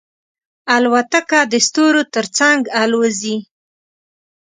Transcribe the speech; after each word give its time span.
الوتکه 0.75 1.39
د 1.51 1.53
ستورو 1.65 2.01
تر 2.13 2.25
څنګ 2.37 2.61
الوزي. 2.81 3.37